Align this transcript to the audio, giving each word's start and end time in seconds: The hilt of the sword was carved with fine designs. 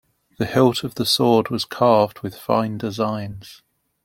The 0.39 0.47
hilt 0.47 0.83
of 0.83 0.95
the 0.95 1.05
sword 1.05 1.49
was 1.49 1.63
carved 1.63 2.21
with 2.21 2.35
fine 2.35 2.79
designs. 2.79 3.61